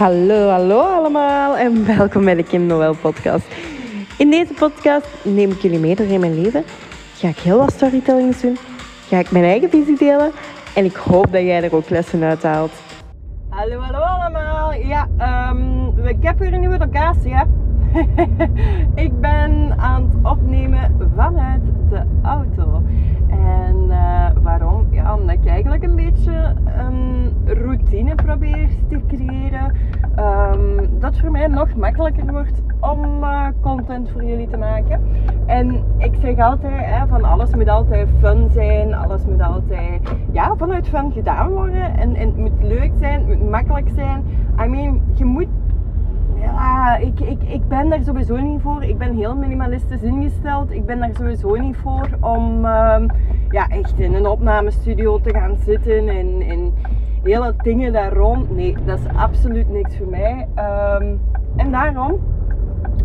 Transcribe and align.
Hallo, 0.00 0.48
hallo 0.48 0.80
allemaal 0.80 1.56
en 1.56 1.86
welkom 1.96 2.24
bij 2.24 2.34
de 2.34 2.42
Kim 2.42 2.66
Noël 2.66 2.94
podcast. 2.94 3.46
In 4.18 4.30
deze 4.30 4.54
podcast 4.54 5.06
neem 5.24 5.50
ik 5.50 5.60
jullie 5.60 5.78
mee 5.78 5.96
door 5.96 6.06
in 6.06 6.20
mijn 6.20 6.40
leven. 6.40 6.64
Ga 7.14 7.28
ik 7.28 7.38
heel 7.38 7.58
wat 7.58 7.72
storytellings 7.72 8.40
doen. 8.40 8.56
Ga 9.08 9.18
ik 9.18 9.30
mijn 9.30 9.44
eigen 9.44 9.70
visie 9.70 9.98
delen. 9.98 10.30
En 10.74 10.84
ik 10.84 10.96
hoop 10.96 11.32
dat 11.32 11.42
jij 11.42 11.62
er 11.62 11.74
ook 11.74 11.88
lessen 11.88 12.22
uit 12.22 12.42
haalt. 12.42 12.72
Hallo, 13.48 13.78
hallo 13.78 13.98
allemaal. 13.98 14.72
Ja, 14.72 15.08
um, 15.50 16.06
ik 16.06 16.22
heb 16.22 16.38
weer 16.38 16.52
een 16.52 16.60
nieuwe 16.60 16.78
locatie. 16.78 17.34
Hè? 17.34 17.44
ik 19.04 19.20
ben 19.20 19.74
aan 19.78 20.02
het 20.02 20.32
opnemen 20.32 21.10
vanuit 21.16 21.62
de 21.90 22.02
auto. 22.22 22.82
En 23.28 23.86
uh, 23.88 24.26
waarom? 24.42 24.86
Ja, 24.90 25.14
omdat 25.14 25.34
ik 25.34 25.46
eigenlijk 25.46 25.82
een 25.82 25.96
beetje 25.96 26.54
een 26.78 27.32
routine 27.46 28.14
probeer 28.14 28.68
te 28.88 29.00
creëren. 29.08 29.39
Dat 30.98 31.18
voor 31.18 31.30
mij 31.30 31.46
nog 31.46 31.74
makkelijker 31.74 32.32
wordt 32.32 32.62
om 32.80 33.22
uh, 33.22 33.46
content 33.60 34.10
voor 34.10 34.24
jullie 34.24 34.48
te 34.48 34.56
maken. 34.56 35.00
En 35.46 35.84
ik 35.98 36.14
zeg 36.20 36.38
altijd, 36.38 36.84
hè, 36.84 37.06
van 37.06 37.24
alles 37.24 37.54
moet 37.54 37.68
altijd 37.68 38.08
fun 38.20 38.50
zijn. 38.52 38.94
Alles 38.94 39.24
moet 39.24 39.42
altijd 39.42 40.14
ja, 40.32 40.54
vanuit 40.56 40.88
fun 40.88 41.12
gedaan 41.12 41.48
worden. 41.48 41.98
En, 41.98 42.14
en 42.14 42.26
het 42.26 42.36
moet 42.36 42.62
leuk 42.62 42.92
zijn, 42.98 43.28
het 43.28 43.38
moet 43.38 43.50
makkelijk 43.50 43.88
zijn. 43.94 44.24
I 44.64 44.68
mean, 44.68 45.00
je 45.14 45.24
moet 45.24 45.48
ja, 46.40 46.96
ik, 46.96 47.20
ik, 47.20 47.42
ik 47.42 47.68
ben 47.68 47.88
daar 47.88 48.02
sowieso 48.02 48.36
niet 48.36 48.60
voor. 48.60 48.84
Ik 48.84 48.98
ben 48.98 49.16
heel 49.16 49.36
minimalistisch 49.36 50.02
ingesteld. 50.02 50.72
Ik 50.72 50.86
ben 50.86 50.98
daar 50.98 51.14
sowieso 51.14 51.54
niet 51.54 51.76
voor 51.76 52.08
om 52.20 52.64
uh, 52.64 52.96
ja, 53.50 53.68
echt 53.68 53.98
in 53.98 54.14
een 54.14 54.26
opnamestudio 54.26 55.20
te 55.20 55.30
gaan 55.30 55.56
zitten 55.64 56.08
en, 56.08 56.40
en 56.40 56.72
hele 57.22 57.54
dingen 57.62 57.92
daar 57.92 58.12
rond. 58.12 58.56
Nee, 58.56 58.76
dat 58.84 58.98
is 58.98 59.16
absoluut 59.16 59.72
niks 59.72 59.96
voor 59.96 60.08
mij. 60.08 60.48
Um, 61.00 61.20
en 61.56 61.70
daarom 61.70 62.20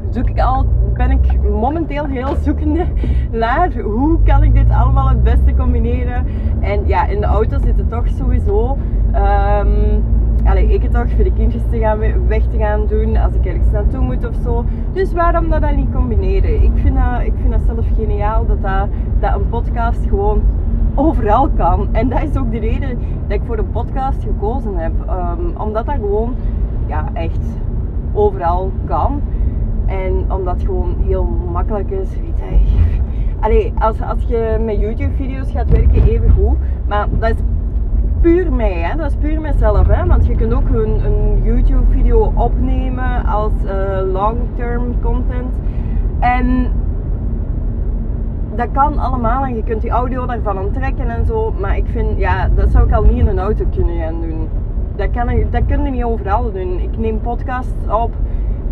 zoek 0.09 0.29
ik 0.29 0.39
al, 0.39 0.65
ben 0.93 1.11
ik 1.11 1.41
momenteel 1.49 2.05
heel 2.05 2.35
zoekende 2.41 2.85
naar 3.31 3.73
hoe 3.73 4.23
kan 4.23 4.43
ik 4.43 4.53
dit 4.53 4.69
allemaal 4.69 5.09
het 5.09 5.23
beste 5.23 5.55
combineren. 5.55 6.25
En 6.59 6.87
ja, 6.87 7.07
in 7.07 7.19
de 7.19 7.25
auto 7.25 7.57
zitten 7.59 7.87
toch 7.87 8.07
sowieso. 8.07 8.77
Um, 9.15 10.03
ik 10.53 10.81
het 10.81 10.91
toch 10.91 11.09
voor 11.09 11.23
de 11.23 11.33
kindjes 11.33 11.61
te 11.69 11.77
gaan, 11.77 11.99
weg 12.27 12.43
te 12.51 12.57
gaan 12.57 12.87
doen 12.87 13.17
als 13.17 13.33
ik 13.33 13.45
ergens 13.45 13.71
naartoe 13.71 14.01
moet 14.01 14.27
of 14.27 14.35
zo. 14.43 14.65
Dus 14.93 15.13
waarom 15.13 15.49
dat 15.49 15.61
dan 15.61 15.75
niet 15.75 15.93
combineren? 15.93 16.63
Ik 16.63 16.71
vind 16.73 16.95
dat, 16.95 17.21
ik 17.21 17.33
vind 17.35 17.51
dat 17.51 17.61
zelf 17.65 17.85
geniaal 17.95 18.45
dat, 18.45 18.61
dat 19.19 19.33
een 19.35 19.49
podcast 19.49 20.05
gewoon 20.09 20.41
overal 20.95 21.49
kan. 21.49 21.87
En 21.91 22.09
dat 22.09 22.23
is 22.23 22.37
ook 22.37 22.51
de 22.51 22.59
reden 22.59 22.99
dat 23.27 23.37
ik 23.37 23.41
voor 23.45 23.57
een 23.57 23.71
podcast 23.71 24.23
gekozen 24.23 24.77
heb. 24.77 24.91
Um, 25.09 25.53
omdat 25.57 25.85
dat 25.85 25.95
gewoon 25.95 26.35
ja, 26.85 27.09
echt 27.13 27.45
overal 28.13 28.71
kan. 28.85 29.21
En 29.85 30.25
omdat 30.31 30.53
het 30.53 30.63
gewoon 30.65 30.95
heel 31.05 31.23
makkelijk 31.51 31.89
is. 31.89 32.09
Weet 32.09 32.39
je. 32.39 32.99
Allee, 33.39 33.73
als, 33.79 34.01
als 34.01 34.23
je 34.27 34.57
met 34.65 34.79
YouTube-video's 34.79 35.51
gaat 35.51 35.69
werken, 35.69 36.03
even 36.03 36.29
goed. 36.29 36.57
Maar 36.87 37.07
dat 37.19 37.29
is 37.29 37.41
puur 38.21 38.53
mij, 38.53 38.73
hè? 38.73 38.97
dat 38.97 39.11
is 39.11 39.15
puur 39.15 39.41
mijzelf. 39.41 39.87
Hè? 39.87 40.05
Want 40.05 40.25
je 40.25 40.35
kunt 40.35 40.53
ook 40.53 40.69
een, 40.69 41.05
een 41.05 41.43
YouTube-video 41.43 42.31
opnemen 42.35 43.25
als 43.25 43.51
uh, 43.65 44.11
long-term 44.11 45.01
content. 45.01 45.53
En 46.19 46.71
dat 48.55 48.67
kan 48.71 48.97
allemaal 48.97 49.43
en 49.43 49.55
je 49.55 49.63
kunt 49.63 49.81
die 49.81 49.91
audio 49.91 50.25
daarvan 50.25 50.59
onttrekken 50.59 51.09
en 51.09 51.25
zo. 51.25 51.53
Maar 51.59 51.77
ik 51.77 51.85
vind, 51.85 52.17
ja, 52.17 52.49
dat 52.55 52.71
zou 52.71 52.87
ik 52.87 52.93
al 52.93 53.03
niet 53.03 53.17
in 53.17 53.27
een 53.27 53.39
auto 53.39 53.65
kunnen 53.75 53.97
gaan 53.97 54.21
doen. 54.21 54.47
Dat, 54.95 55.11
kan, 55.11 55.27
dat 55.51 55.65
kun 55.67 55.83
je 55.83 55.89
niet 55.89 56.03
overal 56.03 56.51
doen. 56.51 56.79
Ik 56.79 56.97
neem 56.97 57.21
podcasts 57.21 57.87
op 57.89 58.11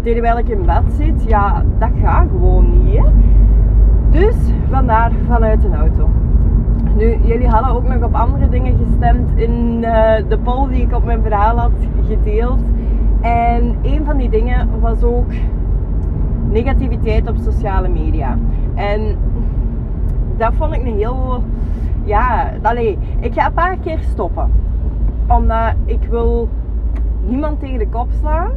terwijl 0.02 0.38
ik 0.38 0.48
in 0.48 0.66
bed 0.66 0.84
zit. 0.88 1.23
Ja, 1.23 1.64
dat 1.80 1.90
gaat 2.02 2.28
gewoon 2.30 2.84
niet. 2.84 2.98
Hè? 2.98 3.09
Dus 4.09 4.36
vandaar 4.70 5.12
vanuit 5.28 5.63
een 5.63 5.75
auto. 5.75 6.09
Nu, 6.96 7.18
jullie 7.24 7.47
hadden 7.47 7.72
ook 7.75 7.88
nog 7.88 8.03
op 8.03 8.13
andere 8.13 8.50
dingen 8.50 8.78
gestemd 8.78 9.30
in 9.36 9.78
uh, 9.81 10.13
de 10.30 10.38
poll 10.44 10.68
die 10.68 10.81
ik 10.81 10.96
op 10.96 11.06
mijn 11.06 11.22
verhaal 11.22 11.57
had 11.57 11.72
gedeeld. 12.07 12.62
En 13.22 13.75
een 13.81 14.06
van 14.06 14.18
die 14.18 14.30
dingen 14.30 14.68
was 14.80 15.03
ook 15.03 15.31
negativiteit 16.50 17.30
op 17.30 17.36
sociale 17.38 17.90
media. 17.90 18.38
En 18.75 19.18
dat 20.44 20.54
vond 20.54 20.74
ik 20.74 20.86
een 20.86 20.98
heel. 20.98 21.44
Ja, 22.04 22.52
allee, 22.62 22.98
ik 23.20 23.34
ga 23.34 23.46
een 23.46 23.54
paar 23.54 23.78
keer 23.78 24.00
stoppen. 24.00 24.52
Omdat 25.28 25.74
ik 25.86 26.04
wil 26.09 26.50
niemand 27.26 27.59
tegen 27.59 27.80
de 27.80 27.88
kop 27.88 28.08
slaan. 28.20 28.52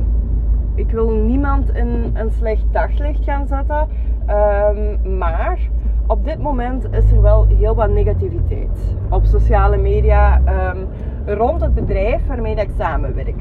Ik 0.74 0.90
wil 0.90 1.10
niemand 1.10 1.74
in 1.74 2.10
een 2.14 2.30
slecht 2.30 2.64
daglicht 2.70 3.24
gaan 3.24 3.46
zetten. 3.46 3.88
Um, 4.28 5.18
maar 5.18 5.58
op 6.06 6.24
dit 6.24 6.38
moment 6.38 6.86
is 6.90 7.12
er 7.12 7.22
wel 7.22 7.46
heel 7.46 7.74
wat 7.74 7.90
negativiteit 7.90 8.96
op 9.08 9.24
sociale 9.24 9.76
media 9.76 10.40
um, 10.74 10.86
rond 11.36 11.60
het 11.60 11.74
bedrijf 11.74 12.26
waarmee 12.26 12.54
ik 12.54 12.70
samenwerk. 12.78 13.36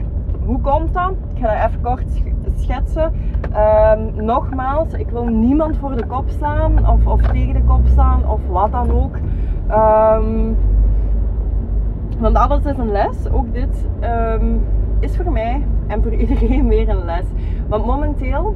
Hoe 0.46 0.62
komt 0.62 0.94
dat? 0.94 1.12
Ik 1.36 1.42
ga 1.42 1.48
dat 1.48 1.70
even 1.70 1.82
kort 1.82 2.22
schetsen. 2.56 3.14
Um, 3.56 4.26
nogmaals, 4.26 4.94
ik 4.94 5.10
wil 5.10 5.26
niemand 5.26 5.78
voor 5.78 5.96
de 5.96 6.06
kop 6.06 6.30
slaan 6.30 6.90
of, 6.90 7.06
of, 7.06 7.22
tegen 7.22 7.54
de 7.54 7.64
kop 7.68 7.82
slaan 7.86 8.30
of 8.30 8.40
wat 8.50 8.72
dan 8.72 8.92
ook. 8.92 9.16
Um, 9.72 10.58
want 12.20 12.36
alles 12.36 12.66
is 12.66 12.78
een 12.78 12.92
les. 12.92 13.30
Ook 13.32 13.54
dit 13.54 13.88
is 15.00 15.18
voor 15.18 15.32
mij 15.32 15.64
en 15.88 16.04
voor 16.04 16.14
iedereen 16.24 16.68
weer 16.68 16.90
een 16.90 17.06
les. 17.06 17.26
Want 17.68 17.86
momenteel 17.86 18.56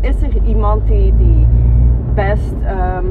is 0.00 0.22
er 0.22 0.42
iemand 0.46 0.86
die, 0.86 1.16
die 1.16 1.46
best 2.14 2.54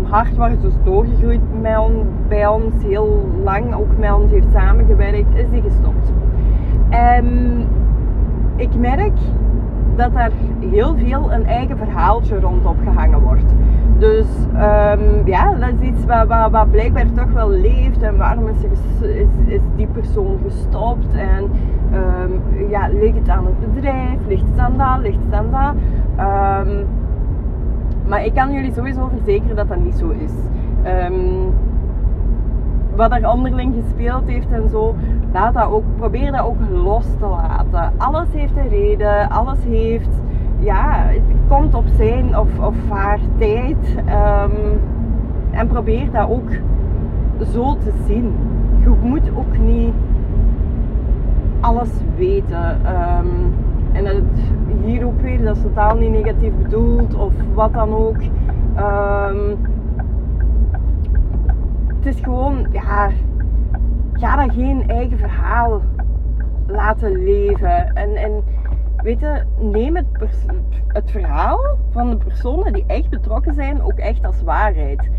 hard 0.09 0.35
was, 0.35 0.59
dus 0.61 0.73
doorgegroeid 0.83 1.41
met 1.61 2.27
bij 2.27 2.47
ons, 2.47 2.73
heel 2.83 3.29
lang 3.43 3.75
ook 3.75 3.97
met 3.97 4.13
ons 4.13 4.31
heeft 4.31 4.51
samengewerkt, 4.53 5.35
is 5.35 5.49
die 5.49 5.61
gestopt. 5.61 6.11
En 6.89 7.27
ik 8.55 8.75
merk 8.75 9.17
dat 9.95 10.09
er 10.13 10.31
heel 10.59 10.95
veel 10.95 11.33
een 11.33 11.45
eigen 11.45 11.77
verhaaltje 11.77 12.39
rondop 12.39 12.75
gehangen 12.83 13.19
wordt. 13.19 13.53
Dus 13.97 14.27
um, 14.53 15.25
ja, 15.25 15.53
dat 15.53 15.69
is 15.79 15.87
iets 15.87 16.05
wat, 16.51 16.71
blijkbaar 16.71 17.05
toch 17.15 17.31
wel 17.31 17.49
leeft. 17.49 18.01
En 18.01 18.17
waarom 18.17 18.47
is, 18.47 18.63
is, 19.47 19.61
die 19.75 19.87
persoon 19.87 20.39
gestopt? 20.43 21.13
En 21.13 21.43
um, 21.93 22.69
ja, 22.69 22.87
ligt 22.87 23.17
het 23.17 23.29
aan 23.29 23.45
het 23.45 23.73
bedrijf? 23.73 24.19
Ligt 24.27 24.47
het 24.49 24.59
aan 24.59 24.77
dat? 24.77 24.97
Ligt 25.01 25.23
het 25.25 25.33
aan 25.33 25.51
dat? 25.51 25.73
Um, 26.25 26.85
maar 28.07 28.25
ik 28.25 28.33
kan 28.33 28.51
jullie 28.51 28.73
sowieso 28.73 29.09
verzekeren 29.17 29.55
dat 29.55 29.67
dat 29.67 29.79
niet 29.79 29.95
zo 29.95 30.09
is. 30.09 30.31
Wat 32.95 33.11
er 33.11 33.29
onderling 33.29 33.73
gespeeld 33.83 34.27
heeft 34.27 34.51
en 34.51 34.69
zo, 34.69 34.95
laat 35.33 35.53
dat 35.53 35.69
ook, 35.69 35.83
probeer 35.95 36.31
dat 36.31 36.41
ook 36.41 36.57
los 36.71 37.05
te 37.19 37.25
laten. 37.25 37.93
Alles 37.97 38.27
heeft 38.33 38.57
een 38.57 38.69
reden, 38.69 39.29
alles 39.29 39.63
heeft, 39.63 40.21
ja, 40.59 40.91
het 41.05 41.21
komt 41.47 41.73
op 41.73 41.87
zijn 41.87 42.37
of, 42.37 42.59
of 42.59 42.75
haar 42.89 43.19
tijd. 43.37 43.95
Um, 43.97 44.79
en 45.51 45.67
probeer 45.67 46.11
dat 46.11 46.29
ook 46.29 46.49
zo 47.53 47.77
te 47.77 47.91
zien. 48.05 48.33
Je 48.79 48.93
moet 49.01 49.29
ook 49.35 49.57
niet 49.57 49.93
alles 51.59 51.89
weten. 52.17 52.79
Um, 53.19 53.53
en 53.91 54.05
het, 54.05 54.51
hier 54.83 55.05
ook 55.05 55.21
weer, 55.21 55.43
dat 55.43 55.55
is 55.55 55.61
totaal 55.61 55.95
niet 55.95 56.11
negatief 56.11 56.53
bedoeld 56.61 57.15
of 57.15 57.33
wat 57.53 57.73
dan 57.73 57.93
ook. 57.93 58.17
Um, 58.77 59.57
het 61.87 62.15
is 62.15 62.19
gewoon, 62.21 62.67
ja, 62.71 63.09
ga 64.23 64.35
dan 64.35 64.51
geen 64.51 64.89
eigen 64.89 65.17
verhaal 65.17 65.81
laten 66.67 67.23
leven. 67.23 67.93
En, 67.93 68.15
en 68.15 68.43
weet 68.97 69.19
je, 69.19 69.43
neem 69.57 69.95
het, 69.95 70.05
het 70.87 71.11
verhaal 71.11 71.59
van 71.91 72.09
de 72.09 72.17
personen 72.17 72.73
die 72.73 72.83
echt 72.87 73.09
betrokken 73.09 73.53
zijn 73.53 73.81
ook 73.81 73.97
echt 73.97 74.25
als 74.25 74.43
waarheid. 74.43 75.09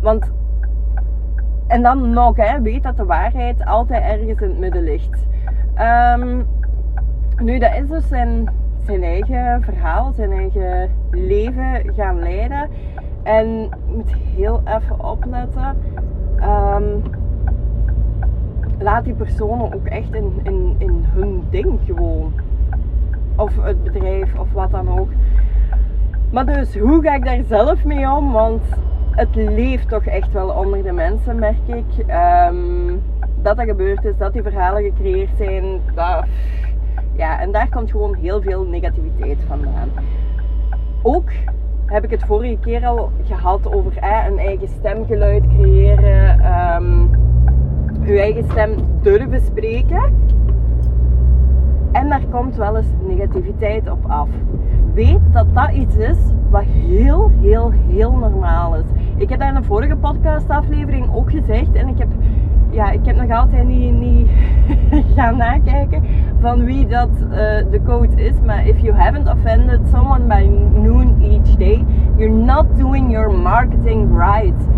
Want, 0.00 0.32
en 1.66 1.82
dan 1.82 2.10
nog, 2.10 2.36
hè, 2.36 2.60
weet 2.60 2.82
dat 2.82 2.96
de 2.96 3.04
waarheid 3.04 3.64
altijd 3.64 4.02
ergens 4.02 4.40
in 4.40 4.48
het 4.48 4.58
midden 4.58 4.82
ligt. 4.82 5.26
Um, 6.18 6.46
nu, 7.36 7.58
dat 7.58 7.74
is 7.74 7.88
dus 7.88 8.08
zijn, 8.08 8.48
zijn 8.84 9.02
eigen 9.02 9.62
verhaal, 9.62 10.12
zijn 10.12 10.32
eigen 10.32 10.90
leven 11.10 11.94
gaan 11.94 12.18
leiden. 12.18 12.68
En 13.22 13.62
ik 13.62 13.94
moet 13.94 14.14
heel 14.36 14.60
even 14.64 15.04
opletten. 15.04 15.76
Um, 16.40 17.02
laat 18.78 19.04
die 19.04 19.14
personen 19.14 19.74
ook 19.74 19.86
echt 19.86 20.14
in, 20.14 20.40
in, 20.42 20.74
in 20.78 21.04
hun 21.14 21.42
ding 21.50 21.78
gewoon. 21.86 22.32
Of 23.36 23.62
het 23.62 23.84
bedrijf 23.84 24.38
of 24.38 24.52
wat 24.52 24.70
dan 24.70 24.98
ook. 24.98 25.08
Maar 26.30 26.46
dus, 26.46 26.78
hoe 26.78 27.02
ga 27.02 27.14
ik 27.14 27.24
daar 27.24 27.42
zelf 27.48 27.84
mee 27.84 28.10
om? 28.10 28.32
Want 28.32 28.62
het 29.10 29.34
leeft 29.34 29.88
toch 29.88 30.04
echt 30.04 30.32
wel 30.32 30.48
onder 30.48 30.82
de 30.82 30.92
mensen, 30.92 31.38
merk 31.38 31.66
ik. 31.66 32.04
Um, 32.50 33.02
dat 33.42 33.56
dat 33.56 33.66
gebeurd 33.66 34.04
is, 34.04 34.16
dat 34.18 34.32
die 34.32 34.42
verhalen 34.42 34.82
gecreëerd 34.82 35.30
zijn, 35.36 35.80
dat 35.94 36.24
En 37.16 37.52
daar 37.52 37.68
komt 37.68 37.90
gewoon 37.90 38.14
heel 38.14 38.42
veel 38.42 38.64
negativiteit 38.64 39.38
vandaan. 39.48 39.88
Ook 41.02 41.30
heb 41.86 42.04
ik 42.04 42.10
het 42.10 42.24
vorige 42.24 42.58
keer 42.60 42.86
al 42.86 43.10
gehad 43.24 43.72
over 43.72 43.92
een 44.26 44.38
eigen 44.38 44.68
stemgeluid 44.68 45.46
creëren, 45.46 46.44
um, 46.82 47.10
uw 48.06 48.16
eigen 48.16 48.44
stem 48.44 48.70
durven 49.02 49.40
spreken. 49.40 50.14
En 51.92 52.08
daar 52.08 52.24
komt 52.30 52.56
wel 52.56 52.76
eens 52.76 52.92
negativiteit 53.06 53.90
op 53.90 54.06
af. 54.06 54.28
Weet 54.94 55.20
dat 55.32 55.46
dat 55.54 55.70
iets 55.72 55.96
is 55.96 56.18
wat 56.50 56.62
heel, 56.62 57.30
heel, 57.40 57.72
heel 57.88 58.12
normaal 58.12 58.76
is. 58.76 58.84
Ik 59.16 59.28
heb 59.28 59.40
dat 59.40 59.48
in 59.48 59.56
een 59.56 59.64
vorige 59.64 59.96
podcastaflevering 59.96 61.14
ook 61.14 61.30
gezegd. 61.30 61.72
En 61.72 61.88
ik 61.88 61.98
heb, 61.98 62.08
ja, 62.70 62.90
ik 62.90 63.04
heb 63.04 63.16
nog 63.16 63.30
altijd 63.30 63.66
niet, 63.66 63.98
niet 63.98 64.28
gaan 65.16 65.36
nakijken 65.36 66.02
van 66.40 66.64
wie 66.64 66.86
dat 66.86 67.08
uh, 67.22 67.36
de 67.70 67.80
code 67.84 68.22
is. 68.22 68.34
Maar 68.44 68.66
if 68.66 68.78
you 68.78 68.94
haven't 68.94 69.28
offended 69.28 69.80
someone 69.90 70.26
by 70.26 70.48
noon 70.80 71.22
each 71.22 71.56
day, 71.56 71.84
you're 72.16 72.34
not 72.44 72.66
doing 72.78 73.10
your 73.10 73.38
marketing 73.38 74.18
right. 74.18 74.68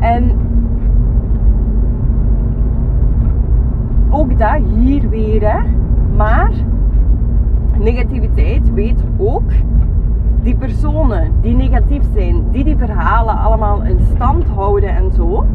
En 0.00 0.41
ook 4.12 4.38
dat 4.38 4.60
hier 4.76 5.08
weer, 5.08 5.52
hè. 5.52 5.58
Maar 6.16 6.52
negativiteit 7.78 8.74
weet 8.74 9.04
ook 9.18 9.50
die 10.42 10.54
personen 10.54 11.32
die 11.40 11.54
negatief 11.54 12.02
zijn, 12.14 12.44
die 12.50 12.64
die 12.64 12.76
verhalen 12.76 13.38
allemaal 13.38 13.82
in 13.82 13.98
stand 14.14 14.44
houden 14.46 14.96
en 14.96 15.12
zo. 15.12 15.46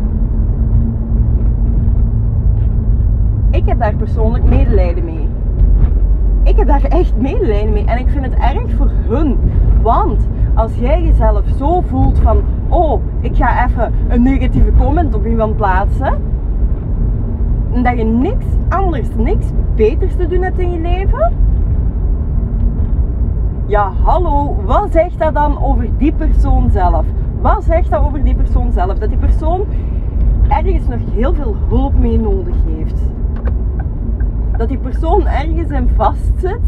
Ik 3.52 3.66
heb 3.66 3.80
daar 3.80 3.96
persoonlijk 3.96 4.44
medelijden 4.44 5.06
mee. 5.06 5.28
Ik 6.44 6.58
heb 6.58 6.68
daar 6.68 6.84
echt 6.84 7.18
medelijden 7.18 7.74
mee. 7.74 7.86
En 7.86 8.00
ik 8.00 8.10
vind 8.10 8.26
het 8.26 8.34
erg 8.34 8.72
voor 8.72 8.92
hun. 9.08 9.38
Want 9.82 10.28
als 10.54 10.76
jij 10.76 11.04
jezelf 11.04 11.44
zo 11.58 11.82
voelt 11.82 12.20
van, 12.20 12.42
oh, 12.68 13.02
ik 13.20 13.36
ga 13.36 13.66
even 13.66 13.94
een 14.08 14.24
negatieve 14.24 14.72
comment 14.78 15.16
op 15.16 15.26
iemand 15.26 15.56
plaatsen. 15.56 16.14
Dat 17.74 17.98
je 17.98 18.04
niks 18.04 18.46
anders, 18.70 19.08
niks 19.16 19.46
beters 19.76 20.16
te 20.16 20.28
doen 20.28 20.42
hebt 20.42 20.60
in 20.60 20.72
je 20.72 20.80
leven 20.80 21.46
ja, 23.68 23.92
hallo, 24.04 24.56
wat 24.66 24.92
zegt 24.92 25.20
dat 25.20 25.34
dan 25.34 25.62
over 25.62 25.90
die 25.98 26.14
persoon 26.14 26.70
zelf? 26.72 27.06
Wat 27.42 27.64
zegt 27.64 27.90
dat 27.90 28.02
over 28.02 28.24
die 28.24 28.36
persoon 28.36 28.72
zelf? 28.72 28.98
Dat 28.98 29.10
die 29.10 29.18
persoon 29.18 29.66
ergens 30.48 30.88
nog 30.88 31.00
heel 31.14 31.34
veel 31.34 31.56
hulp 31.68 32.00
mee 32.00 32.20
nodig 32.20 32.56
heeft. 32.66 33.00
Dat 34.58 34.68
die 34.68 34.78
persoon 34.78 35.28
ergens 35.28 35.70
in 35.70 35.90
vastzit. 35.96 36.62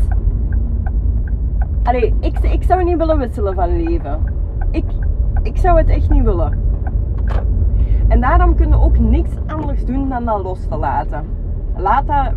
Allee, 1.84 2.14
ik, 2.20 2.40
ik 2.40 2.64
zou 2.64 2.84
niet 2.84 2.98
willen 2.98 3.18
wisselen 3.18 3.56
van 3.56 3.84
leven. 3.84 4.20
Ik, 4.72 4.86
ik 5.42 5.58
zou 5.58 5.78
het 5.78 5.90
echt 5.90 6.10
niet 6.10 6.24
willen. 6.24 6.69
En 8.10 8.22
daarom 8.22 8.56
kunnen 8.56 8.80
we 8.80 8.86
ook 8.86 9.00
niks 9.00 9.30
anders 9.48 9.86
doen 9.86 10.10
dan 10.10 10.26
dat 10.26 10.44
los 10.44 10.66
te 10.68 10.78
laten. 10.78 11.26
Laat 11.76 12.08
dat 12.08 12.34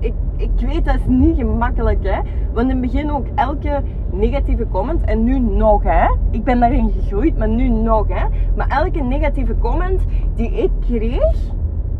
ik, 0.00 0.14
ik 0.36 0.50
weet 0.56 0.84
dat 0.84 0.94
is 0.94 1.06
niet 1.06 1.36
gemakkelijk, 1.36 2.04
hè. 2.04 2.20
Want 2.52 2.70
in 2.70 2.82
het 2.82 2.92
begin 2.92 3.12
ook 3.12 3.26
elke 3.34 3.82
negatieve 4.10 4.66
comment, 4.70 5.04
en 5.04 5.24
nu 5.24 5.38
nog, 5.38 5.82
hè. 5.82 6.14
Ik 6.30 6.44
ben 6.44 6.60
daarin 6.60 6.90
gegroeid, 6.90 7.38
maar 7.38 7.48
nu 7.48 7.68
nog, 7.68 8.08
hè. 8.08 8.26
Maar 8.56 8.68
elke 8.68 9.00
negatieve 9.00 9.54
comment 9.58 10.00
die 10.34 10.50
ik 10.50 10.70
kreeg, 10.80 11.36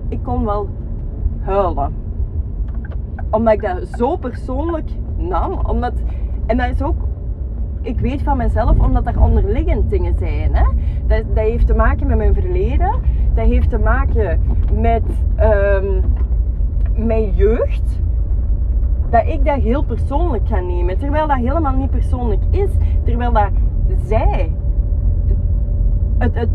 ik 0.09 0.19
kon 0.23 0.45
wel 0.45 0.69
huilen. 1.41 1.95
Omdat 3.31 3.53
ik 3.53 3.63
dat 3.63 3.89
zo 3.89 4.17
persoonlijk 4.17 4.91
nam. 5.17 5.59
Omdat, 5.67 5.93
en 6.47 6.57
dat 6.57 6.69
is 6.69 6.83
ook 6.83 6.97
ik 7.83 8.01
weet 8.01 8.23
van 8.23 8.37
mezelf 8.37 8.79
omdat 8.79 9.07
er 9.07 9.21
onderliggend 9.21 9.91
dingen 9.91 10.15
zijn. 10.19 10.55
Hè? 10.55 10.65
Dat, 11.07 11.25
dat 11.35 11.45
heeft 11.45 11.67
te 11.67 11.75
maken 11.75 12.07
met 12.07 12.17
mijn 12.17 12.35
verleden. 12.35 13.01
Dat 13.35 13.47
heeft 13.47 13.71
te 13.71 13.79
maken 13.79 14.41
met 14.81 15.03
um, 15.41 16.03
mijn 16.95 17.35
jeugd, 17.35 18.01
dat 19.11 19.27
ik 19.27 19.45
dat 19.45 19.61
heel 19.61 19.83
persoonlijk 19.83 20.49
ga 20.49 20.61
nemen. 20.61 20.99
Terwijl 20.99 21.27
dat 21.27 21.37
helemaal 21.37 21.77
niet 21.77 21.91
persoonlijk 21.91 22.43
is. 22.51 22.71
Terwijl 23.05 23.33
dat 23.33 23.51
zij 24.05 24.53
het, 26.19 26.35
het 26.35 26.49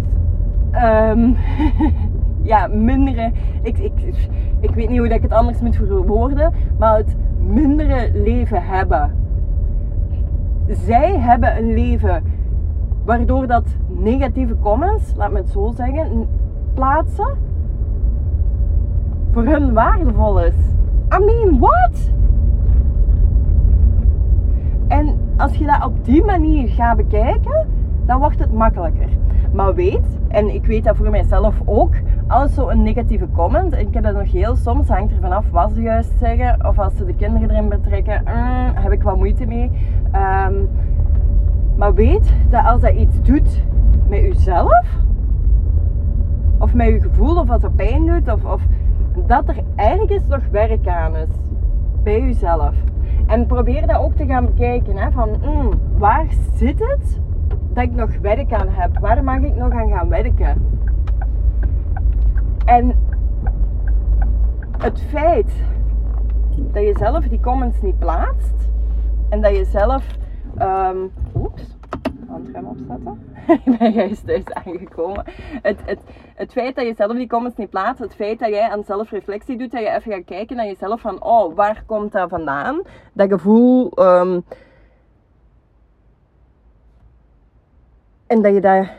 um, 0.74 1.36
ja, 2.52 2.68
mindere, 2.68 3.32
ik, 3.62 3.78
ik, 3.78 3.94
ik 4.60 4.70
weet 4.70 4.90
niet 4.90 5.00
hoe 5.00 5.08
ik 5.08 5.22
het 5.22 5.34
anders 5.34 5.62
moet 5.62 5.76
verwoorden, 5.76 6.54
maar 6.78 6.98
het 6.98 7.16
mindere 7.40 8.12
leven 8.14 8.64
hebben. 8.64 9.27
Zij 10.68 11.20
hebben 11.20 11.58
een 11.58 11.74
leven 11.74 12.24
waardoor 13.06 13.48
dat 13.48 13.66
negatieve 13.88 14.56
comments, 14.60 15.14
laat 15.16 15.32
me 15.32 15.38
het 15.38 15.50
zo 15.50 15.72
zeggen, 15.76 16.28
plaatsen 16.74 17.38
voor 19.32 19.46
hun 19.46 19.74
waardevol 19.74 20.44
is. 20.44 20.56
I 21.16 21.24
mean, 21.26 21.60
what? 21.60 22.12
En 24.88 25.18
als 25.38 25.56
je 25.56 25.66
dat 25.66 25.86
op 25.86 26.06
die 26.06 26.24
manier 26.24 26.68
gaat 26.68 26.98
bekijken, 26.98 27.68
dan 28.06 28.20
wordt 28.20 28.40
het 28.40 28.54
makkelijker. 28.54 29.10
Maar 29.54 29.76
weet, 29.76 30.18
en 30.28 30.54
ik 30.54 30.66
weet 30.66 30.84
dat 30.84 30.96
voor 30.96 31.10
mijzelf 31.10 31.62
ook, 31.66 31.94
als 32.28 32.54
zo'n 32.54 32.84
negatieve 32.84 33.28
comment, 33.36 33.74
en 33.74 33.88
ik 33.88 33.94
heb 33.94 34.04
dat 34.04 34.14
nog 34.14 34.32
heel 34.32 34.56
soms, 34.56 34.88
hangt 34.88 35.12
er 35.12 35.20
vanaf 35.22 35.50
wat 35.50 35.72
ze 35.74 35.82
juist 35.82 36.12
zeggen, 36.20 36.68
of 36.68 36.80
als 36.80 36.96
ze 36.96 37.06
de 37.06 37.16
kinderen 37.16 37.50
erin 37.50 37.70
betrekken, 37.70 38.22
mm, 38.26 38.76
heb 38.76 38.92
ik 38.92 39.04
wat 39.04 39.18
moeite 39.18 39.46
mee. 39.46 39.72
Ehm, 40.12 40.54
maar 41.76 41.94
weet 41.94 42.34
dat 42.50 42.66
als 42.66 42.82
dat 42.82 42.94
iets 42.94 43.22
doet 43.22 43.64
met 44.08 44.20
jezelf, 44.20 44.86
of 46.60 46.74
met 46.74 46.88
je 46.88 47.02
gevoel, 47.02 47.40
of 47.40 47.48
wat 47.48 47.64
er 47.64 47.72
pijn 47.72 48.06
doet, 48.06 48.32
of, 48.32 48.46
of 48.46 48.62
dat 49.26 49.48
er 49.48 49.64
ergens 49.76 50.28
nog 50.28 50.42
werk 50.52 50.88
aan 50.88 51.16
is 51.16 51.30
bij 52.04 52.22
jezelf. 52.22 52.76
En 53.28 53.46
probeer 53.46 53.88
dat 53.88 54.00
ook 54.00 54.14
te 54.14 54.26
gaan 54.26 54.46
bekijken. 54.46 54.98
Hè, 54.98 55.12
van 55.12 55.30
mm, 55.30 55.70
waar 55.98 56.26
zit 56.56 56.80
het 56.80 57.20
dat 57.74 57.84
ik 57.84 57.96
nog 57.96 58.10
werk 58.22 58.54
aan 58.54 58.68
heb? 58.70 59.00
Waar 59.00 59.24
mag 59.24 59.38
ik 59.38 59.56
nog 59.56 59.72
aan 59.72 59.90
gaan 59.90 60.10
werken? 60.10 60.78
En 62.68 62.96
het 64.78 65.02
feit 65.02 65.52
dat 66.58 66.84
je 66.84 66.96
zelf 66.98 67.28
die 67.28 67.40
comments 67.40 67.82
niet 67.82 68.00
plaatst 68.00 68.70
en 69.30 69.42
dat 69.42 69.56
je 69.56 69.66
zelf. 69.66 70.06
Um, 70.62 71.12
oeps, 71.36 71.78
handrem 72.28 72.66
opzetten. 72.66 73.34
ik 73.66 73.78
ben 73.78 73.92
juist 73.92 74.26
thuis 74.26 74.54
aangekomen. 74.54 75.24
Het, 75.62 75.80
het, 75.86 76.00
het 76.36 76.52
feit 76.52 76.76
dat 76.76 76.86
je 76.86 76.94
zelf 76.94 77.12
die 77.12 77.28
comments 77.28 77.58
niet 77.58 77.70
plaatst, 77.70 78.04
het 78.04 78.16
feit 78.16 78.40
dat 78.40 78.50
jij 78.50 78.70
aan 78.70 78.84
zelfreflectie 78.84 79.58
doet, 79.58 79.72
dat 79.72 79.82
je 79.82 79.90
even 79.90 80.12
gaat 80.12 80.26
kijken 80.26 80.56
naar 80.56 80.66
jezelf 80.66 81.02
van, 81.02 81.24
oh, 81.24 81.56
waar 81.56 81.84
komt 81.86 82.12
dat 82.12 82.30
vandaan? 82.30 82.82
Dat 83.14 83.30
gevoel. 83.30 83.92
Um, 84.00 84.44
en 88.28 88.42
dat 88.42 88.54
je 88.54 88.62
daar, 88.62 88.98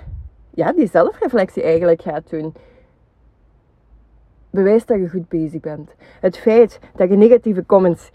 ja, 0.51 0.73
die 0.73 0.89
zelfreflectie 0.89 1.63
eigenlijk 1.63 2.03
gaat 2.03 2.31
doen. 2.31 2.55
Bewijst 4.51 4.89
dat 4.89 4.99
je 4.99 5.09
goed 5.09 5.29
bezig 5.29 5.61
bent. 5.61 5.91
Het 6.21 6.39
feit 6.39 6.79
dat 6.95 7.09
je 7.09 7.17
negatieve 7.17 7.67
comments 7.67 8.11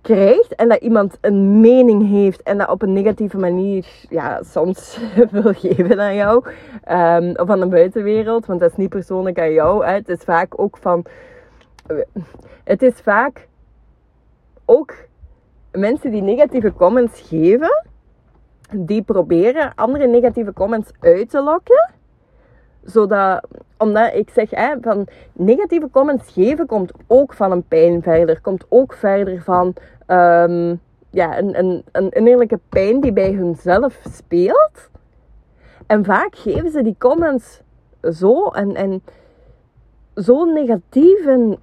krijgt 0.00 0.54
en 0.54 0.68
dat 0.68 0.80
iemand 0.80 1.18
een 1.20 1.60
mening 1.60 2.08
heeft 2.08 2.42
en 2.42 2.58
dat 2.58 2.68
op 2.68 2.82
een 2.82 2.92
negatieve 2.92 3.38
manier 3.38 3.86
ja, 4.08 4.42
soms 4.42 5.00
wil 5.30 5.52
geven 5.54 6.00
aan 6.00 6.14
jou 6.14 6.36
of 7.34 7.50
aan 7.50 7.60
de 7.60 7.66
buitenwereld, 7.68 8.46
want 8.46 8.60
dat 8.60 8.70
is 8.70 8.76
niet 8.76 8.88
persoonlijk 8.88 9.38
aan 9.38 9.52
jou. 9.52 9.84
Hè. 9.84 9.92
Het 9.92 10.08
is 10.08 10.20
vaak 10.20 10.60
ook 10.60 10.76
van. 10.76 11.04
Het 12.64 12.82
is 12.82 12.94
vaak 12.94 13.48
ook 14.64 14.94
mensen 15.72 16.10
die 16.10 16.22
negatieve 16.22 16.72
comments 16.72 17.20
geven, 17.20 17.84
die 18.76 19.02
proberen 19.02 19.72
andere 19.74 20.06
negatieve 20.06 20.52
comments 20.52 20.90
uit 21.00 21.30
te 21.30 21.42
lokken 21.42 21.90
zodat, 22.84 23.46
omdat 23.76 24.14
ik 24.14 24.30
zeg, 24.30 24.50
hè, 24.50 24.74
van 24.80 25.06
negatieve 25.32 25.88
comments 25.90 26.32
geven 26.32 26.66
komt 26.66 26.92
ook 27.06 27.32
van 27.34 27.52
een 27.52 27.64
pijn 27.68 28.02
verder. 28.02 28.40
Komt 28.40 28.66
ook 28.68 28.92
verder 28.92 29.42
van 29.42 29.66
um, 30.06 30.80
ja, 31.10 31.38
een, 31.38 31.58
een, 31.58 31.84
een 31.92 32.10
innerlijke 32.10 32.60
pijn 32.68 33.00
die 33.00 33.12
bij 33.12 33.32
hunzelf 33.32 34.00
speelt. 34.10 34.90
En 35.86 36.04
vaak 36.04 36.36
geven 36.36 36.70
ze 36.70 36.82
die 36.82 36.96
comments 36.98 37.60
zo 38.02 38.48
en, 38.48 38.74
en 38.74 39.02
zo 40.14 40.44
negatief 40.44 41.26
en 41.26 41.58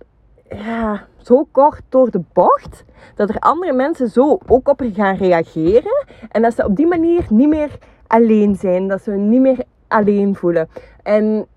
ja, 0.50 1.07
zo 1.17 1.48
kort 1.51 1.81
door 1.89 2.12
de 2.12 2.22
bocht, 2.34 2.84
dat 3.15 3.29
er 3.29 3.39
andere 3.39 3.74
mensen 3.74 4.10
zo 4.10 4.38
ook 4.48 4.67
op 4.67 4.81
gaan 4.93 5.15
reageren. 5.15 6.05
En 6.31 6.41
dat 6.41 6.53
ze 6.53 6.65
op 6.65 6.75
die 6.75 6.88
manier 6.88 7.25
niet 7.29 7.50
meer 7.50 7.77
alleen 8.07 8.55
zijn, 8.55 8.88
dat 8.88 9.01
ze 9.01 9.12
niet 9.12 9.41
meer 9.41 9.63
alleen 9.88 10.36
voelen. 10.36 10.69
En 11.05 11.47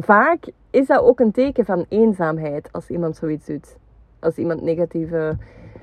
vaak 0.00 0.50
is 0.70 0.86
dat 0.86 1.02
ook 1.02 1.20
een 1.20 1.32
teken 1.32 1.64
van 1.64 1.86
eenzaamheid 1.88 2.68
als 2.72 2.88
iemand 2.88 3.16
zoiets 3.16 3.46
doet. 3.46 3.76
als 4.20 4.36
iemand 4.36 4.62
negatieve 4.62 5.36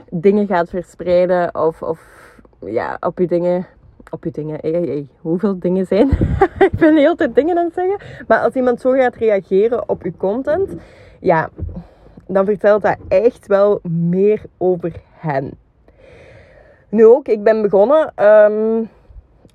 dingen 0.09 0.47
gaat 0.47 0.69
verspreiden 0.69 1.55
of, 1.55 1.81
of 1.81 2.01
ja, 2.59 2.97
op 2.99 3.19
je 3.19 3.27
dingen. 3.27 3.65
Op 4.11 4.23
je 4.23 4.31
dingen, 4.31 4.57
hey, 4.61 4.71
hey, 4.71 5.07
hoeveel 5.21 5.59
dingen 5.59 5.85
zijn? 5.85 6.09
ik 6.69 6.71
ben 6.79 6.95
de 6.95 7.01
hele 7.01 7.31
dingen 7.31 7.57
aan 7.57 7.65
het 7.65 7.73
zeggen. 7.73 8.25
Maar 8.27 8.39
als 8.39 8.53
iemand 8.53 8.81
zo 8.81 8.91
gaat 8.91 9.15
reageren 9.15 9.89
op 9.89 10.03
je 10.03 10.13
content, 10.17 10.75
ja, 11.19 11.49
dan 12.27 12.45
vertelt 12.45 12.81
dat 12.81 12.97
echt 13.07 13.47
wel 13.47 13.79
meer 13.83 14.41
over 14.57 15.01
hen. 15.11 15.51
Nu 16.89 17.05
ook, 17.05 17.27
ik 17.27 17.43
ben 17.43 17.61
begonnen 17.61 18.11
ehm, 18.15 18.83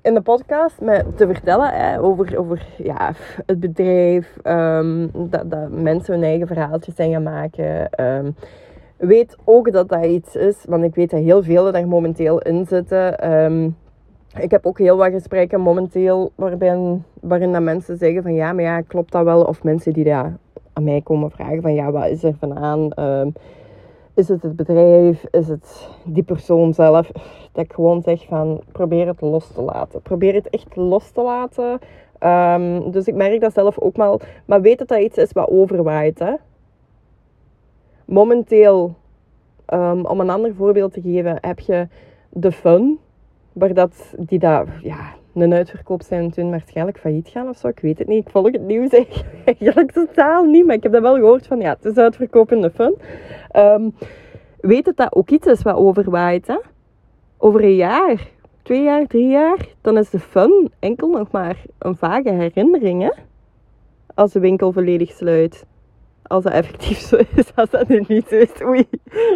in 0.05 0.13
de 0.13 0.21
podcast 0.21 0.81
met 0.81 1.17
te 1.17 1.27
vertellen 1.27 1.69
hè, 1.69 2.01
over, 2.01 2.37
over 2.37 2.65
ja, 2.77 3.13
het 3.45 3.59
bedrijf, 3.59 4.37
ehm, 4.43 5.07
dat, 5.13 5.51
dat 5.51 5.69
mensen 5.69 6.13
hun 6.13 6.23
eigen 6.23 6.47
verhaaltjes 6.47 6.95
zijn 6.95 7.11
gaan 7.11 7.23
maken. 7.23 7.89
Um, 8.01 8.35
weet 8.97 9.37
ook 9.43 9.71
dat 9.71 9.89
dat 9.89 10.05
iets 10.05 10.35
is, 10.35 10.65
want 10.67 10.83
ik 10.83 10.95
weet 10.95 11.09
dat 11.09 11.19
heel 11.19 11.43
veel 11.43 11.71
daar 11.71 11.87
momenteel 11.87 12.39
in 12.39 12.65
zitten. 12.65 13.33
Um, 13.33 13.75
ik 14.37 14.51
heb 14.51 14.65
ook 14.65 14.77
heel 14.77 14.97
wat 14.97 15.11
gesprekken 15.11 15.61
momenteel 15.61 16.31
waarbij, 16.35 17.01
waarin 17.21 17.51
dat 17.51 17.61
mensen 17.61 17.97
zeggen 17.97 18.21
van 18.21 18.33
ja, 18.33 18.53
maar 18.53 18.63
ja, 18.63 18.81
klopt 18.81 19.11
dat 19.11 19.23
wel? 19.23 19.43
Of 19.43 19.63
mensen 19.63 19.93
die 19.93 20.03
daar 20.03 20.37
aan 20.73 20.83
mij 20.83 21.01
komen 21.01 21.31
vragen 21.31 21.61
van 21.61 21.73
ja, 21.73 21.91
wat 21.91 22.09
is 22.09 22.23
er 22.23 22.35
van 22.39 22.57
aan? 22.57 22.89
Is 24.15 24.27
het 24.27 24.41
het 24.41 24.55
bedrijf? 24.55 25.25
Is 25.31 25.47
het 25.47 25.89
die 26.03 26.23
persoon 26.23 26.73
zelf? 26.73 27.11
Dat 27.51 27.63
ik 27.65 27.73
gewoon 27.73 28.01
zeg 28.01 28.25
van 28.25 28.61
probeer 28.71 29.07
het 29.07 29.21
los 29.21 29.47
te 29.47 29.61
laten. 29.61 30.01
Probeer 30.01 30.33
het 30.33 30.49
echt 30.49 30.75
los 30.75 31.09
te 31.11 31.21
laten. 31.21 31.79
Um, 32.19 32.91
dus 32.91 33.05
ik 33.05 33.15
merk 33.15 33.41
dat 33.41 33.53
zelf 33.53 33.79
ook 33.79 33.95
wel. 33.95 34.19
Maar 34.45 34.61
weet 34.61 34.77
dat 34.77 34.87
dat 34.87 34.99
iets 34.99 35.17
is 35.17 35.31
wat 35.31 35.49
overwaait. 35.49 36.19
Hè? 36.19 36.33
Momenteel, 38.05 38.95
um, 39.73 40.05
om 40.05 40.19
een 40.19 40.29
ander 40.29 40.55
voorbeeld 40.55 40.93
te 40.93 41.01
geven, 41.01 41.37
heb 41.41 41.59
je 41.59 41.87
de 42.29 42.51
fun. 42.51 42.99
Waar 43.53 43.73
dat, 43.73 44.13
die 44.17 44.39
dat, 44.39 44.67
ja, 44.81 45.13
een 45.41 45.53
uitverkoop 45.53 46.01
zijn 46.01 46.31
toen 46.31 46.49
waarschijnlijk 46.49 46.99
failliet 46.99 47.27
gaan 47.27 47.49
of 47.49 47.57
zo. 47.57 47.67
Ik 47.67 47.79
weet 47.79 47.99
het 47.99 48.07
niet. 48.07 48.25
Ik 48.25 48.31
volg 48.31 48.51
het 48.51 48.61
nieuws 48.61 48.89
eigenlijk 49.45 49.91
totaal 50.01 50.43
niet. 50.43 50.65
Maar 50.65 50.75
ik 50.75 50.83
heb 50.83 50.91
dat 50.91 51.01
wel 51.01 51.15
gehoord 51.15 51.47
van, 51.47 51.59
ja, 51.59 51.69
het 51.69 51.85
is 51.85 51.97
uitverkoop 51.97 52.49
de 52.49 52.71
fun. 52.71 52.95
Um, 53.55 53.95
weet 54.59 54.85
dat 54.85 54.97
dat 54.97 55.15
ook 55.15 55.29
iets 55.29 55.47
is 55.47 55.61
wat 55.61 55.75
overwaait, 55.75 56.47
hè? 56.47 56.57
Over 57.37 57.63
een 57.63 57.75
jaar, 57.75 58.27
twee 58.61 58.83
jaar, 58.83 59.07
drie 59.07 59.27
jaar, 59.27 59.67
dan 59.81 59.97
is 59.97 60.09
de 60.09 60.19
fun 60.19 60.71
enkel 60.79 61.09
nog 61.09 61.31
maar 61.31 61.63
een 61.79 61.95
vage 61.95 62.31
herinnering? 62.31 63.13
Als 64.13 64.31
de 64.31 64.39
winkel 64.39 64.71
volledig 64.71 65.11
sluit. 65.11 65.65
Als 66.27 66.43
dat 66.43 66.53
effectief 66.53 66.97
zo 66.97 67.15
is, 67.35 67.55
als 67.55 67.69
dat 67.69 67.87
nu 67.87 68.03
niet 68.07 68.27
zo 68.27 68.35
is, 68.35 68.61
oei, 68.63 68.87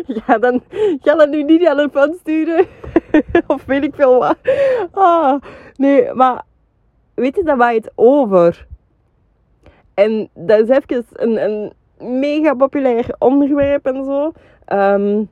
ga, 0.08 0.38
dan, 0.38 0.62
ga 1.02 1.16
dat 1.16 1.30
nu 1.30 1.44
niet 1.44 1.68
aan 1.68 1.80
een 1.80 1.92
fan 1.92 2.16
sturen. 2.20 2.66
of 3.48 3.66
weet 3.66 3.84
ik 3.84 3.96
veel 3.96 4.20
wat. 4.20 4.38
Ah, 4.92 5.42
nee, 5.80 6.14
maar 6.14 6.44
weet 7.14 7.36
je, 7.36 7.44
daar 7.44 7.58
waait 7.58 7.92
over. 7.96 8.68
En 9.94 10.30
dat 10.34 10.60
is 10.60 10.78
even 10.78 11.06
een, 11.14 11.44
een 11.44 11.74
mega 12.20 12.54
populair 12.54 13.16
onderwerp 13.20 13.86
en 13.86 14.06
zo. 14.06 14.32
Um, 14.78 15.30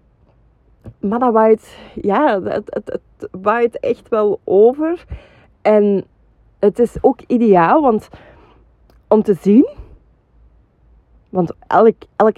maar 1.00 1.20
dat 1.20 1.34
waait, 1.34 1.78
ja, 2.02 2.42
het, 2.42 2.68
het, 2.74 3.02
het 3.20 3.30
waait 3.42 3.80
echt 3.80 4.10
wel 4.10 4.40
over. 4.44 5.06
En 5.62 6.06
het 6.60 6.80
is 6.80 6.98
ook 7.02 7.20
ideaal, 7.28 7.82
want 7.82 8.10
om 9.08 9.24
te 9.24 9.34
zien 9.34 9.68
want 11.30 11.54
elk, 11.68 11.96
elk 12.16 12.36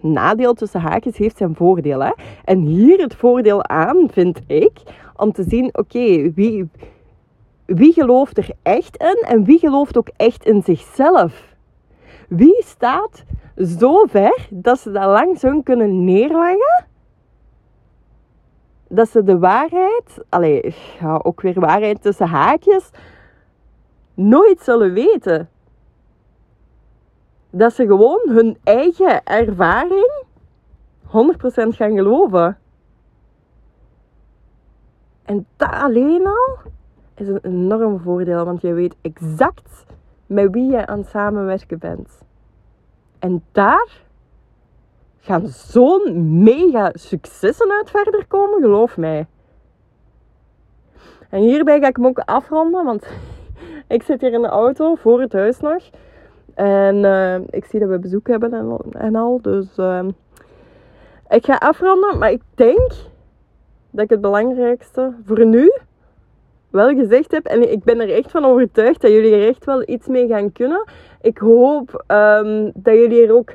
nadeel 0.00 0.54
tussen 0.54 0.80
haakjes 0.80 1.16
heeft 1.16 1.36
zijn 1.36 1.54
voordeel. 1.54 2.00
Hè? 2.00 2.12
En 2.44 2.58
hier 2.58 3.00
het 3.00 3.14
voordeel 3.14 3.64
aan, 3.64 4.08
vind 4.10 4.40
ik, 4.46 4.72
om 5.16 5.32
te 5.32 5.44
zien, 5.48 5.70
oké, 5.72 6.32
wie, 6.32 6.68
wie 7.64 7.92
gelooft 7.92 8.38
er 8.38 8.50
echt 8.62 8.96
in 8.96 9.22
en 9.28 9.44
wie 9.44 9.58
gelooft 9.58 9.96
ook 9.96 10.08
echt 10.16 10.44
in 10.44 10.62
zichzelf? 10.62 11.54
Wie 12.28 12.62
staat 12.62 13.24
zo 13.56 14.04
ver 14.04 14.46
dat 14.50 14.78
ze 14.78 14.90
dat 14.90 15.04
langs 15.04 15.42
hun 15.42 15.62
kunnen 15.62 16.04
neerleggen? 16.04 16.86
Dat 18.88 19.08
ze 19.08 19.22
de 19.22 19.38
waarheid, 19.38 20.24
allee, 20.28 20.74
ja, 21.00 21.20
ook 21.22 21.40
weer 21.40 21.60
waarheid 21.60 22.02
tussen 22.02 22.28
haakjes, 22.28 22.90
nooit 24.14 24.60
zullen 24.60 24.92
weten 24.92 25.48
dat 27.50 27.72
ze 27.72 27.86
gewoon 27.86 28.20
hun 28.24 28.58
eigen 28.64 29.24
ervaring 29.24 30.24
100% 31.06 31.06
gaan 31.68 31.94
geloven. 31.94 32.58
En 35.24 35.46
dat 35.56 35.70
alleen 35.70 36.26
al 36.26 36.58
is 37.14 37.28
een 37.28 37.38
enorm 37.42 38.00
voordeel, 38.00 38.44
want 38.44 38.60
je 38.60 38.72
weet 38.72 38.96
exact 39.02 39.86
met 40.26 40.50
wie 40.50 40.70
je 40.70 40.86
aan 40.86 40.98
het 40.98 41.08
samenwerken 41.08 41.78
bent. 41.78 42.22
En 43.18 43.44
daar 43.52 44.02
gaan 45.18 45.46
zo'n 45.46 46.42
mega 46.42 46.90
successen 46.94 47.72
uit 47.72 47.90
verder 47.90 48.26
komen, 48.26 48.60
geloof 48.60 48.96
mij. 48.96 49.26
En 51.30 51.40
hierbij 51.40 51.80
ga 51.80 51.88
ik 51.88 51.96
hem 51.96 52.06
ook 52.06 52.18
afronden, 52.18 52.84
want 52.84 53.06
ik 53.88 54.02
zit 54.02 54.20
hier 54.20 54.32
in 54.32 54.42
de 54.42 54.48
auto 54.48 54.94
voor 54.94 55.20
het 55.20 55.32
huis 55.32 55.60
nog. 55.60 55.90
En 56.54 56.96
uh, 56.96 57.38
ik 57.50 57.64
zie 57.64 57.80
dat 57.80 57.88
we 57.88 57.98
bezoek 57.98 58.26
hebben 58.26 58.52
en, 58.52 58.78
en 58.92 59.14
al. 59.14 59.38
Dus 59.42 59.78
uh, 59.78 60.04
ik 61.28 61.44
ga 61.44 61.54
afronden. 61.54 62.18
Maar 62.18 62.30
ik 62.30 62.42
denk 62.54 62.92
dat 63.90 64.04
ik 64.04 64.10
het 64.10 64.20
belangrijkste 64.20 65.12
voor 65.24 65.46
nu 65.46 65.72
wel 66.74 66.94
gezegd 66.94 67.30
heb. 67.30 67.46
En 67.46 67.72
ik 67.72 67.84
ben 67.84 68.00
er 68.00 68.14
echt 68.14 68.30
van 68.30 68.44
overtuigd 68.44 69.00
dat 69.00 69.10
jullie 69.10 69.34
er 69.34 69.48
echt 69.48 69.64
wel 69.64 69.88
iets 69.88 70.06
mee 70.06 70.26
gaan 70.26 70.52
kunnen. 70.52 70.84
Ik 71.20 71.38
hoop 71.38 72.04
um, 72.08 72.70
dat 72.74 72.94
jullie 72.94 73.26
er 73.26 73.34
ook 73.34 73.54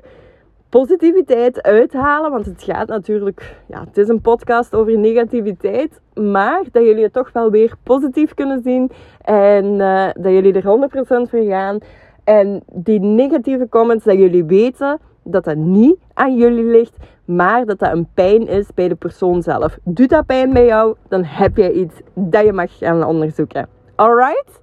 positiviteit 0.70 1.62
uithalen. 1.62 2.32
Want 2.32 2.46
het 2.46 2.64
gaat 2.64 2.88
natuurlijk, 2.88 3.56
ja, 3.68 3.80
het 3.80 3.98
is 3.98 4.08
een 4.08 4.22
podcast 4.22 4.76
over 4.76 4.98
negativiteit. 4.98 6.02
Maar 6.14 6.64
dat 6.72 6.84
jullie 6.84 7.04
het 7.04 7.14
toch 7.14 7.32
wel 7.32 7.52
weer 7.52 7.74
positief 7.84 8.34
kunnen 8.34 8.62
zien. 8.64 8.92
En 9.22 9.66
uh, 9.66 10.10
dat 10.14 10.32
jullie 10.32 10.54
er 10.54 10.90
100% 11.26 11.30
voor 11.30 11.44
gaan. 11.44 11.80
En 12.24 12.64
die 12.74 13.00
negatieve 13.00 13.70
comments, 13.70 14.06
dat 14.06 14.18
jullie 14.18 14.44
weten 14.44 15.00
dat 15.32 15.44
dat 15.44 15.56
niet 15.56 15.96
aan 16.14 16.36
jullie 16.36 16.64
ligt, 16.64 16.94
maar 17.26 17.66
dat 17.66 17.80
dat 17.80 17.92
een 17.92 18.08
pijn 18.14 18.48
is 18.48 18.68
bij 18.74 18.88
de 18.88 18.96
persoon 18.96 19.42
zelf. 19.42 19.78
Doet 19.84 20.10
dat 20.10 20.26
pijn 20.26 20.54
bij 20.54 20.66
jou, 20.66 20.96
dan 21.08 21.24
heb 21.24 21.58
je 21.58 21.74
iets 21.74 21.96
dat 22.14 22.46
je 22.46 22.54
mag 22.54 22.78
gaan 22.78 23.04
onderzoeken. 23.04 23.68
Alright? 23.96 24.60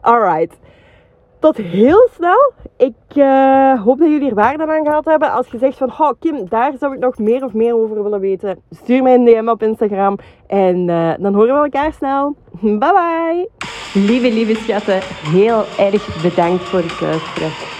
Alright. 0.00 0.58
Tot 1.38 1.56
heel 1.56 2.08
snel. 2.14 2.52
Ik 2.76 2.94
uh, 3.14 3.82
hoop 3.82 3.98
dat 3.98 4.08
jullie 4.08 4.28
er 4.28 4.34
waarde 4.34 4.66
aan 4.66 4.84
gehad 4.84 5.04
hebben. 5.04 5.32
Als 5.32 5.48
je 5.48 5.58
zegt 5.58 5.76
van, 5.76 5.88
oh 5.98 6.10
Kim, 6.18 6.48
daar 6.48 6.72
zou 6.78 6.94
ik 6.94 6.98
nog 6.98 7.18
meer 7.18 7.44
of 7.44 7.52
meer 7.52 7.74
over 7.74 8.02
willen 8.02 8.20
weten. 8.20 8.58
Stuur 8.70 9.02
mij 9.02 9.14
een 9.14 9.24
DM 9.24 9.48
op 9.48 9.62
Instagram. 9.62 10.18
En 10.46 10.88
uh, 10.88 11.12
dan 11.18 11.34
horen 11.34 11.54
we 11.54 11.62
elkaar 11.62 11.92
snel. 11.92 12.36
Bye 12.60 12.78
bye. 12.78 13.48
Lieve, 13.94 14.32
lieve 14.32 14.54
schatten, 14.54 15.00
heel 15.32 15.64
erg 15.78 16.22
bedankt 16.22 16.62
voor 16.62 16.78
het 16.78 17.00
luisteren. 17.00 17.79